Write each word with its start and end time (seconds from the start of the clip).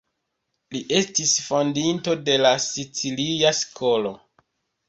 Li 0.75 0.79
estis 0.99 1.33
fondinto 1.49 2.17
de 2.31 2.39
la 2.47 2.55
Sicilia 2.65 3.55
Skolo. 3.63 4.17